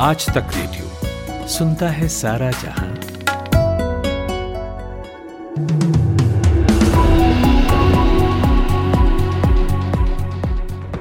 [0.00, 2.88] आज तक रेडियो सुनता है सारा जहाँ।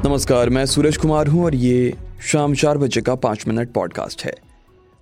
[0.05, 4.33] नमस्कार, मैं सूरज कुमार हूँ और ये शाम चार बजे का पाँच मिनट पॉडकास्ट है।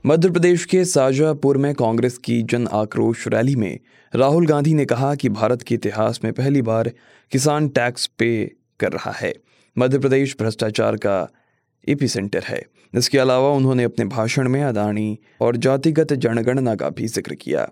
[0.05, 3.79] मध्य प्रदेश के शाजापुर में कांग्रेस की जन आक्रोश रैली में
[4.15, 6.91] राहुल गांधी ने कहा कि भारत के इतिहास में पहली बार
[7.31, 9.33] किसान टैक्स पे कर रहा है।
[9.77, 11.29] मध्य प्रदेश भ्रष्टाचार का
[11.87, 12.61] एपी सेंटर है।
[12.93, 17.67] इसके अलावा उन्होंने अपने भाषण में अदानी और जातिगत जनगणना का भी ज़िक्र किया।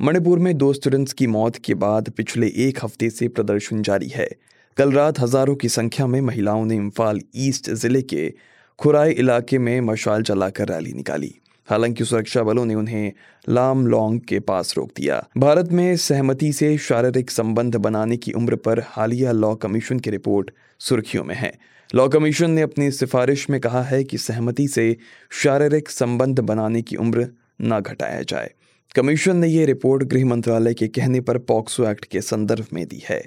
[0.00, 4.28] मणिपुर में दो स्टूडेंट्स की मौत के बाद पिछले एक हफ़्ते से प्रदर्शन जारी है।
[4.76, 8.32] कल रात हज़ारों की संख्या में महिलाओं ने इम्फाल ईस्ट ज़िले के
[8.78, 11.34] खुराई इलाके में मशाल जलाकर रैली निकाली।
[11.70, 13.12] हालाँकि सुरक्षा बलों ने उन्हें
[13.48, 18.56] लाम लोंग के पास रोक दिया। भारत में सहमति से शारीरिक संबंध बनाने की उम्र
[18.56, 21.58] पर हालिया लॉ कमीशन की रिपोर्ट सुर्खियों में है।
[21.94, 24.96] लॉ कमीशन ने अपनी सिफारिश में कहा है कि सहमति से
[25.30, 27.28] शारीरिक संबंध बनाने की उम्र
[27.62, 28.50] न घटाया जाए।
[28.96, 33.02] कमीशन ने यह रिपोर्ट गृह मंत्रालय के कहने पर पॉक्सो एक्ट के संदर्भ में दी
[33.08, 33.26] है।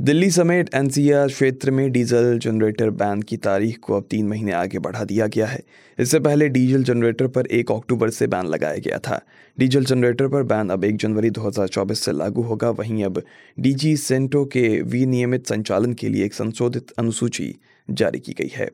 [0.00, 4.78] दिल्ली समेत एनसीआर क्षेत्र में डीजल जनरेटर बैन की तारीख को अब तीन महीने आगे
[4.78, 5.62] बढ़ा दिया गया है।
[5.98, 9.20] इससे पहले डीजल जनरेटर पर एक अक्टूबर से बैन लगाया गया था।
[9.58, 13.22] डीजल जनरेटर पर बैन अब एक जनवरी 2024 से लागू होगा। वहीं अब
[13.60, 17.54] डीजी सेंटो के विनियमित संचालन के लिए एक संशोधित अनुसूची
[17.90, 18.70] जारी की गई है।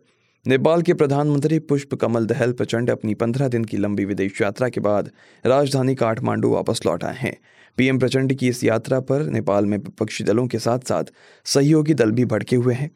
[0.46, 4.80] नेपाल के प्रधानमंत्री पुष्प कमल दहल प्रचंड अपनी पंद्रह दिन की लंबी विदेश यात्रा के
[4.80, 5.10] बाद
[5.46, 7.36] राजधानी काठमांडू वापस लौट आए हैं।
[7.76, 11.04] पीएम प्रचंड की इस यात्रा पर नेपाल में विपक्षी दलों के साथ साथ
[11.44, 12.90] सहयोगी दल भी भड़के हुए हैं।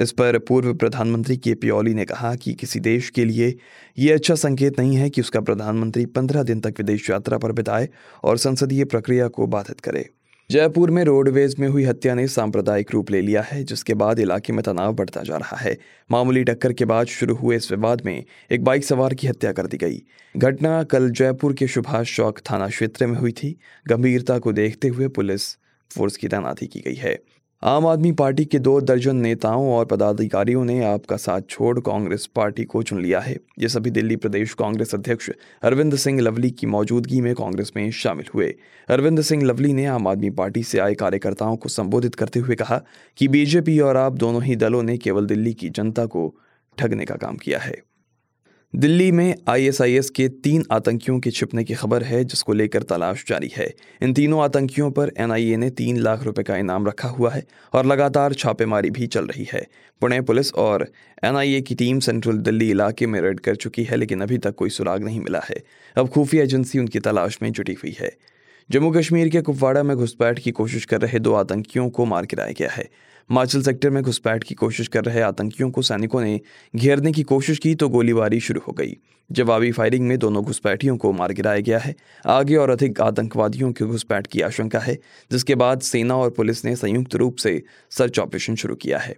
[0.00, 3.54] इस पर पूर्व प्रधानमंत्री के पी ओली ने कहा कि किसी देश के लिए
[3.98, 7.88] ये अच्छा संकेत नहीं है कि उसका प्रधानमंत्री पंद्रह दिन तक विदेश यात्रा पर बिताए
[8.24, 10.08] और संसदीय प्रक्रिया को बाधित करे।
[10.52, 14.52] जयपुर में रोडवेज़ में हुई हत्या ने सांप्रदायिक रूप ले लिया है, जिसके बाद इलाके
[14.52, 15.78] में तनाव बढ़ता जा रहा है।
[16.10, 19.66] मामूली टक्कर के बाद शुरू हुए इस विवाद में एक बाइक सवार की हत्या कर
[19.66, 20.02] दी गई।
[20.36, 23.58] घटना कल जयपुर के सुभाष चौक थाना क्षेत्र में हुई थी।
[23.88, 25.52] गंभीरता को देखते हुए पुलिस
[25.90, 27.18] फोर्स की तैनाती की गई है।
[27.64, 32.64] आम आदमी पार्टी के दो दर्जन नेताओं और पदाधिकारियों ने आपका साथ छोड़ कांग्रेस पार्टी
[32.64, 35.30] को चुन लिया है। ये सभी दिल्ली प्रदेश कांग्रेस अध्यक्ष
[35.62, 38.54] अरविंद सिंह लवली की मौजूदगी में कांग्रेस में शामिल हुए।
[38.88, 42.82] अरविंद सिंह लवली ने आम आदमी पार्टी से आए कार्यकर्ताओं को संबोधित करते हुए कहा
[43.16, 46.34] कि बीजेपी और आप दोनों ही दलों ने केवल दिल्ली की जनता को
[46.78, 47.82] ठगने का काम किया है।
[48.76, 53.50] दिल्ली में आईएसआईएस के तीन आतंकियों के छिपने की खबर है, जिसको लेकर तलाश जारी
[53.56, 57.44] है। इन तीनों आतंकियों पर एनआईए ने तीन लाख रुपए का इनाम रखा हुआ है
[57.72, 59.66] और लगातार छापेमारी भी चल रही है।
[60.00, 60.88] पुणे पुलिस और
[61.24, 64.70] एनआईए की टीम सेंट्रल दिल्ली इलाके में रेड कर चुकी है, लेकिन अभी तक कोई
[64.70, 65.62] सुराग नहीं मिला है।
[65.96, 68.16] अब खुफिया एजेंसी उनकी तलाश में जुटी हुई है।
[68.70, 72.52] जम्मू कश्मीर के कुपवाड़ा में घुसपैठ की कोशिश कर रहे दो आतंकियों को मार गिराया
[72.52, 72.88] गया है।
[73.30, 76.40] माचल सेक्टर में घुसपैठ की कोशिश कर रहे आतंकियों को सैनिकों ने
[76.76, 78.96] घेरने की कोशिश की तो गोलीबारी शुरू हो गई।
[79.30, 81.94] जवाबी फायरिंग में दोनों घुसपैठियों को मार गिराया गया है।
[82.26, 84.98] आगे और अधिक आतंकवादियों के घुसपैठ की आशंका है,
[85.32, 89.16] जिसके बाद सेना और पुलिस ने संयुक्त रूप से सर्च ऑपरेशन शुरू किया है।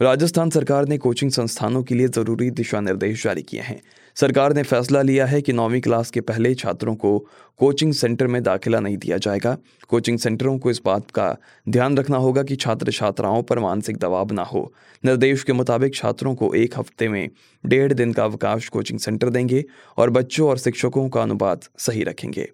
[0.00, 3.80] राजस्थान सरकार ने कोचिंग संस्थानों के लिए ज़रूरी दिशा निर्देश जारी किए हैं।
[4.16, 7.18] सरकार ने फैसला लिया है कि नौवीं क्लास के पहले छात्रों को
[7.58, 9.56] कोचिंग सेंटर में दाखिला नहीं दिया जाएगा।
[9.88, 11.36] कोचिंग सेंटरों को इस बात का
[11.68, 14.72] ध्यान रखना होगा कि छात्र छात्राओं पर मानसिक दबाव न हो।
[15.04, 17.28] निर्देश के मुताबिक छात्रों को एक हफ़्ते में
[17.64, 19.64] डेढ़ दिन का अवकाश कोचिंग सेंटर देंगे
[19.96, 22.50] और बच्चों और शिक्षकों का अनुपात सही रखेंगे।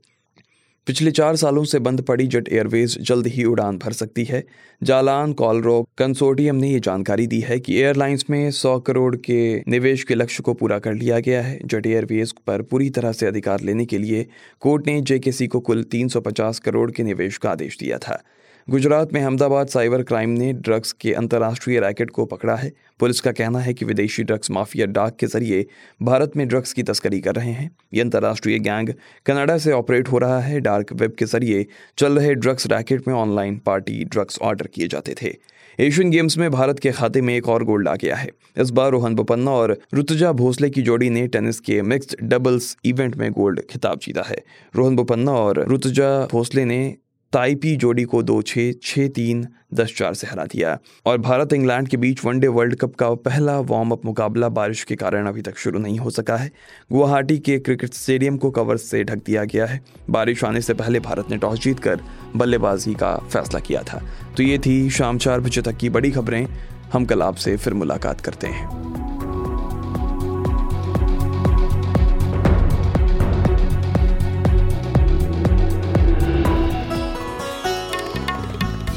[0.91, 4.43] पिछले चार सालों से बंद पड़ी जेट एयरवेज जल्द ही उड़ान भर सकती है।
[4.83, 10.03] जालान कॉलरो कंसोर्टियम ने ये जानकारी दी है कि एयरलाइंस में 100 करोड़ के निवेश
[10.05, 13.61] के लक्ष्य को पूरा कर लिया गया है। जेट एयरवेज पर पूरी तरह से अधिकार
[13.61, 14.27] लेने के लिए
[14.61, 18.23] कोर्ट ने जेकेसी को कुल 350 करोड़ के निवेश का आदेश दिया था।
[18.69, 23.33] गुजरात में अहमदाबाद साइबर क्राइम ने ड्रग्स के अंतर्राष्ट्रीय रैकेट को पकड़ा है। पुलिस का
[23.33, 25.67] कहना है कि विदेशी ड्रग्स माफिया डाक के ज़रिए
[26.03, 28.89] भारत में ड्रग्स की तस्करी कर रहे हैं। ये अंतर्राष्ट्रीय गैंग
[29.27, 31.67] कनाडा से ऑपरेट हो रहा है। डार्क वेब के ज़रिए
[31.99, 35.35] चल रहे ड्रग्स रैकेट में ऑनलाइन पार्टी ड्रग्स ऑर्डर किए जाते थे।
[35.79, 38.91] एशियन गेम्स में भारत के खाते में एक और गोल्ड आ गया है। इस बार
[38.91, 43.61] रोहन बोपन्ना और ऋतुजा भोसले की जोड़ी ने टेनिस के मिक्स्ड डबल्स इवेंट में गोल्ड
[43.71, 44.43] खिताब जीता है।
[44.77, 46.97] रोहन बोपन्ना और ऋतुजा भोसले ने
[47.33, 51.89] ताइपी जोड़ी को दो छः छः तीन, दस, चार से हरा दिया। और भारत इंग्लैंड
[51.89, 55.59] के बीच वनडे वर्ल्ड कप का पहला वार्म अप मुकाबला बारिश के कारण अभी तक
[55.59, 56.51] शुरू नहीं हो सका है।
[56.93, 59.81] गुवाहाटी के क्रिकेट स्टेडियम को कवर से ढक दिया गया है।
[60.11, 62.01] बारिश आने से पहले भारत ने टॉस जीतकर
[62.37, 64.03] बल्लेबाजी का फैसला किया था।
[64.37, 66.47] तो ये थी शाम चार बजे तक की बड़ी खबरें।
[66.93, 68.90] हम कल आपसे फिर मुलाकात करते हैं।